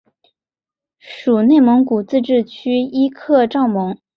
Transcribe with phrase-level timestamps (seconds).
[0.97, 3.95] 属内蒙古自治区伊克昭盟。